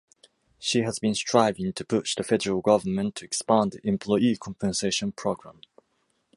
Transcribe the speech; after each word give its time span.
She 0.57 0.79
has 0.79 0.97
been 0.97 1.13
striving 1.13 1.73
to 1.73 1.85
push 1.85 2.15
the 2.15 2.23
federal 2.23 2.61
government 2.61 3.17
to 3.17 3.25
expand 3.25 3.79
employee 3.83 4.35
compensation 4.35 5.11
program. 5.11 5.61